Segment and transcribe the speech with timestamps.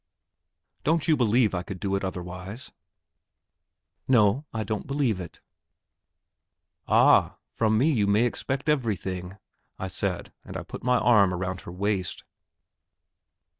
[0.83, 2.71] "Don't you believe I could do it otherwise?"
[4.07, 5.41] "No, I don't believe it."
[6.87, 9.37] "Ah, from me you may expect everything,"
[9.77, 12.23] I said, and I put my arm around her waist.